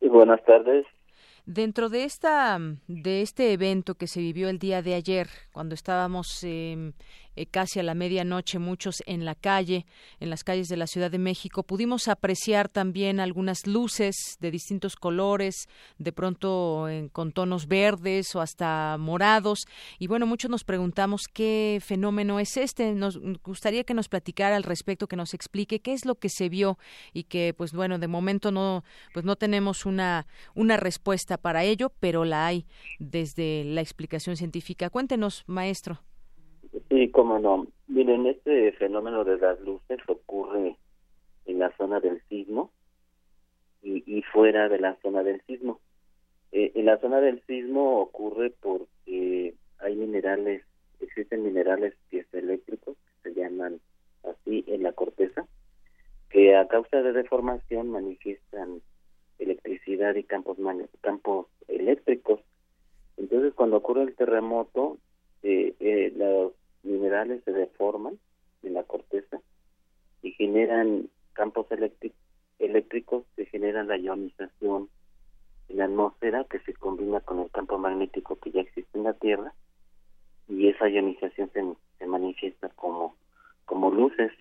[0.00, 0.86] buenas tardes.
[1.44, 6.42] Dentro de esta de este evento que se vivió el día de ayer, cuando estábamos
[6.44, 6.92] eh,
[7.36, 9.86] eh, casi a la medianoche, muchos en la calle,
[10.20, 11.62] en las calles de la Ciudad de México.
[11.62, 15.68] Pudimos apreciar también algunas luces de distintos colores,
[15.98, 19.60] de pronto con tonos verdes o hasta morados.
[19.98, 22.92] Y bueno, muchos nos preguntamos qué fenómeno es este.
[22.92, 26.48] Nos gustaría que nos platicara al respecto, que nos explique qué es lo que se
[26.48, 26.78] vio
[27.12, 31.92] y que, pues bueno, de momento no, pues no tenemos una, una respuesta para ello,
[32.00, 32.66] pero la hay
[32.98, 34.90] desde la explicación científica.
[34.90, 36.00] Cuéntenos, maestro.
[36.88, 37.66] Sí, cómo no.
[37.88, 40.76] Miren, este fenómeno de las luces ocurre
[41.44, 42.70] en la zona del sismo
[43.82, 45.80] y, fuera de la zona del sismo.
[46.52, 50.62] Eh, en la zona del sismo ocurre porque hay minerales,
[51.00, 53.80] existen minerales piezoeléctricos, que se llaman
[54.22, 55.46] así en la corteza,
[56.30, 58.80] que a causa de deformación manifiestan
[59.38, 60.56] electricidad y campos,
[61.00, 62.40] campos eléctricos.
[63.16, 64.98] Entonces, cuando ocurre el terremoto,
[65.42, 66.52] eh, eh, los
[66.82, 68.18] minerales se deforman
[68.62, 69.40] en la corteza
[70.22, 71.66] y generan campos
[72.58, 74.88] eléctricos que generan la ionización
[75.68, 79.14] en la atmósfera que se combina con el campo magnético que ya existe en la
[79.14, 79.52] Tierra
[80.48, 81.64] y esa ionización se,
[81.98, 83.14] se manifiesta como,
[83.90, 84.32] luces.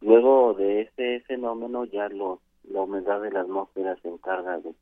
[0.00, 4.74] Luego de ese fenómeno ya lo, la humedad de la atmósfera se encarga de,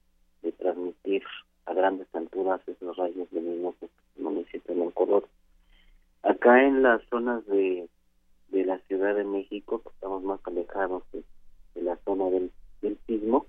[0.53, 1.23] transmitir
[1.67, 5.27] a grandes alturas esos rayos luminosos que manifiestan en color.
[6.25, 7.89] Acá en las zonas de,
[8.49, 11.23] de la Ciudad de México, que estamos más alejados de,
[11.83, 12.51] la zona del,
[12.81, 13.47] del sismo,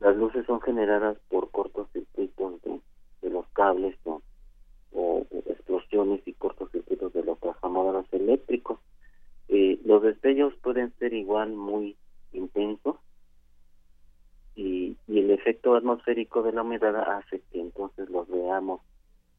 [0.00, 2.80] las luces son generadas por cortocircuitos de,
[3.22, 4.20] de los cables o,
[4.92, 8.80] o explosiones y cortocircuitos de los transformadores eléctricos.
[9.48, 11.96] Eh, los destellos pueden ser igual muy
[12.32, 12.96] intensos
[14.54, 18.82] y, y, el efecto atmosférico de la humedad hace que entonces los veamos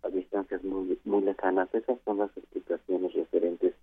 [0.04, 1.74] a distancias muy, muy lejanas.
[1.74, 3.76] Esas son las explicaciones referentes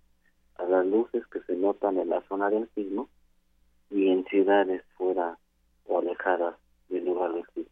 [0.55, 3.09] a las luces que se notan en la zona del sismo
[3.89, 5.37] y en ciudades fuera
[5.85, 6.55] o alejadas
[6.89, 7.71] del lugar del sismo.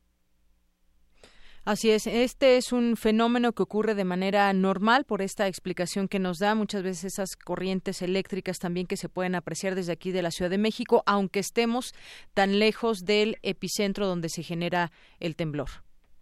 [1.66, 6.20] Así es, este es un fenómeno que ocurre de manera normal por esta explicación que
[6.20, 10.22] nos da muchas veces esas corrientes eléctricas también que se pueden apreciar desde aquí de
[10.22, 11.94] la Ciudad de México, aunque estemos
[12.36, 15.70] tan lejos del epicentro donde se genera el temblor.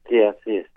[0.08, 0.73] Sí, así es.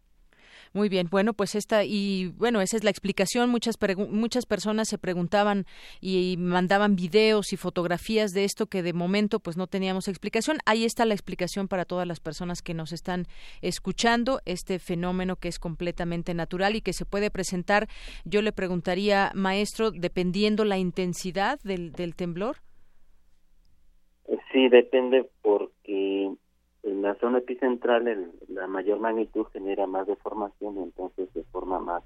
[0.77, 3.49] Muy bien, bueno, pues esta y bueno, esa es la explicación.
[3.49, 3.77] Muchas
[4.11, 5.64] muchas personas se preguntaban
[6.03, 10.59] y mandaban videos y fotografías de esto que de momento pues no teníamos explicación.
[10.66, 13.24] Ahí está la explicación para todas las personas que nos están
[13.62, 17.89] escuchando, este fenómeno que es completamente natural y que se puede presentar.
[18.27, 22.59] Yo le preguntaría, maestro, dependiendo la intensidad del, del temblor.
[24.53, 26.37] Sí, depende porque
[26.87, 31.80] en la zona epicentral el, la mayor magnitud genera más deformación y entonces se forma
[31.80, 32.05] más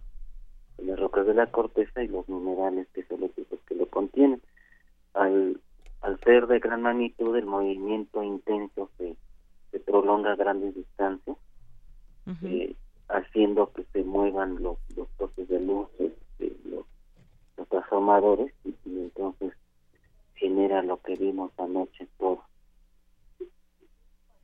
[0.78, 3.30] en las rocas de la corteza y los minerales que son los
[3.66, 4.40] que lo contienen.
[5.12, 5.60] Al,
[6.00, 9.16] al ser de gran magnitud el movimiento intenso se,
[9.70, 11.36] se prolonga a grandes distancias,
[12.44, 12.74] eh,
[13.08, 16.86] haciendo que se muevan los, los postes de luz, este, los,
[17.56, 19.52] los transformadores y, y entonces
[20.36, 22.38] genera lo que vimos anoche por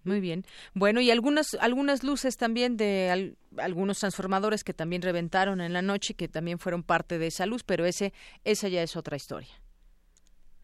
[0.07, 0.45] muy bien.
[0.75, 6.15] Bueno, y algunas algunas luces también de algunos transformadores que también reventaron en la noche
[6.15, 8.13] que también fueron parte de esa luz, pero ese
[8.45, 9.51] esa ya es otra historia.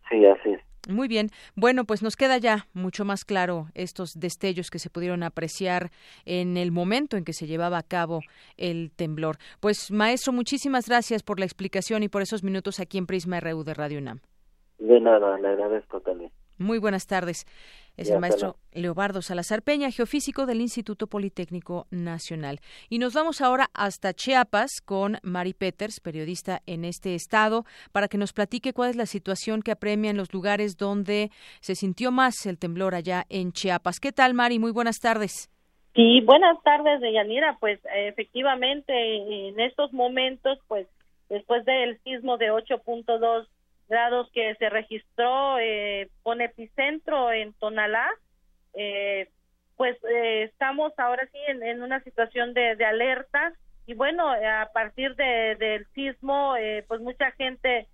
[0.09, 0.61] Sí, así es.
[0.89, 1.29] Muy bien.
[1.55, 5.91] Bueno, pues nos queda ya mucho más claro estos destellos que se pudieron apreciar
[6.25, 8.21] en el momento en que se llevaba a cabo
[8.57, 9.37] el temblor.
[9.61, 13.63] Pues, maestro, muchísimas gracias por la explicación y por esos minutos aquí en Prisma RU
[13.63, 14.21] de Radio UNAM.
[14.79, 16.33] De nada, le agradezco también.
[16.63, 17.45] Muy buenas tardes.
[17.97, 22.61] Es el maestro Leobardo Salazar Peña, geofísico del Instituto Politécnico Nacional.
[22.89, 28.17] Y nos vamos ahora hasta Chiapas con Mari Peters, periodista en este estado, para que
[28.17, 32.47] nos platique cuál es la situación que apremia en los lugares donde se sintió más
[32.47, 34.01] el temblor allá en Chiapas.
[34.01, 34.59] ¿Qué tal, Mari?
[34.59, 35.51] Muy buenas tardes.
[35.95, 37.59] Sí, buenas tardes, Deyanira.
[37.61, 40.87] Pues efectivamente, en estos momentos, pues
[41.29, 43.47] después del sismo de 8.2
[43.93, 48.09] grados que se registró eh, con epicentro en Tonalá,
[48.73, 49.29] eh,
[49.77, 53.53] pues eh, estamos ahora sí en, una situación de, alerta.
[53.87, 56.55] Y bueno, a partir de, del sismo,
[56.89, 57.87] pues mucha gente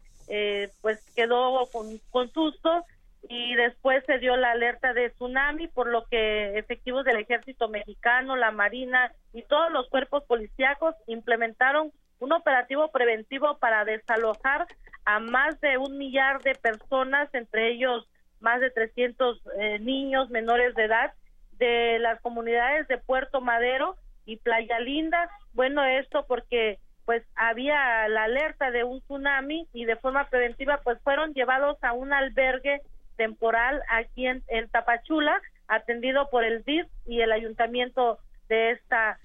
[0.83, 2.85] pues quedó con, con susto
[3.29, 8.37] y después se dio la alerta de tsunami, por lo que efectivos del ejército mexicano,
[8.37, 11.91] la marina y todos los cuerpos policíacos implementaron
[12.21, 14.67] un operativo preventivo para desalojar
[15.05, 18.09] a más de un millar de personas, entre ellos
[18.41, 21.13] más de 300 eh, niños menores de edad,
[21.53, 23.97] de las comunidades de Puerto Madero
[24.27, 25.31] y Playa Linda.
[25.53, 31.01] Bueno, esto porque pues había la alerta de un tsunami y de forma preventiva pues
[31.03, 32.83] fueron llevados a un albergue
[33.17, 39.19] temporal aquí en, en Tapachula, atendido por el DIF y el ayuntamiento de esta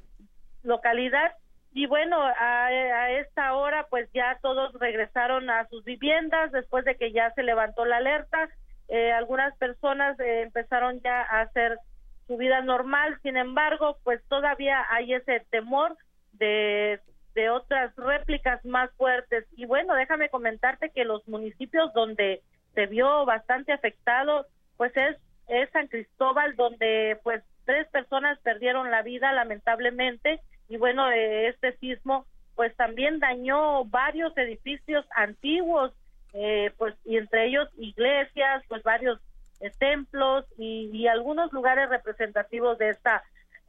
[0.63, 1.33] localidad
[1.73, 7.11] y bueno, a, esta hora pues ya todos regresaron a sus viviendas después de que
[7.11, 8.49] ya se levantó la alerta.
[8.89, 11.79] Eh, algunas personas eh, empezaron ya a hacer
[12.27, 15.97] su vida normal, sin embargo, pues todavía hay ese temor
[16.33, 16.99] de,
[17.33, 19.45] de otras réplicas más fuertes.
[19.57, 22.41] Y bueno, déjame comentarte que los municipios donde
[22.75, 24.45] se vio bastante afectado,
[24.77, 25.17] pues es,
[25.47, 30.39] es San Cristóbal, donde pues tres personas perdieron la vida lamentablemente
[30.69, 35.91] y bueno, eh, este sismo pues también dañó varios edificios antiguos,
[36.33, 39.19] eh, pues y entre ellos iglesias, pues varios
[39.59, 43.23] eh, templos y, algunos lugares representativos de esta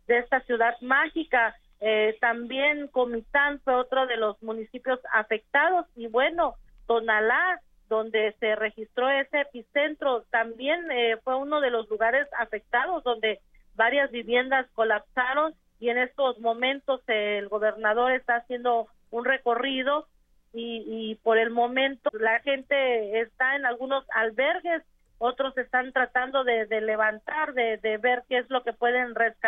[0.07, 1.57] de esta ciudad mágica.
[2.21, 6.55] también Comitán fue otro de los municipios afectados y bueno,
[6.87, 10.87] Tonalá, donde se registró ese epicentro, también
[11.23, 13.41] fue uno de los lugares afectados donde
[13.77, 20.07] varias viviendas colapsaron y en estos momentos el gobernador está haciendo un recorrido
[20.53, 24.83] y, y por el momento la gente está en algunos albergues
[25.18, 29.35] otros están tratando de, levantar, de ver qué es lo que pueden rescatar